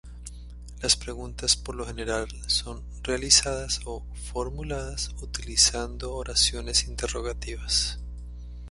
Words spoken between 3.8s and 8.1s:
o "formuladas" utilizando oraciones interrogativas.